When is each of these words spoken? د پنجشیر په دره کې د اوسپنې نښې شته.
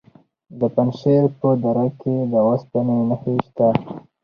د 0.59 0.61
پنجشیر 0.75 1.23
په 1.39 1.49
دره 1.63 1.87
کې 1.99 2.15
د 2.31 2.33
اوسپنې 2.47 2.97
نښې 3.09 3.35
شته. 3.45 3.67